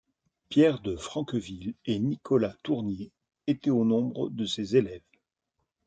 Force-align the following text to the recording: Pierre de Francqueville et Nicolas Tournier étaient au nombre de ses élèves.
Pierre 0.49 0.79
de 0.81 0.95
Francqueville 0.95 1.75
et 1.85 1.99
Nicolas 1.99 2.55
Tournier 2.63 3.11
étaient 3.45 3.69
au 3.69 3.85
nombre 3.85 4.29
de 4.31 4.47
ses 4.47 4.75
élèves. 4.75 5.03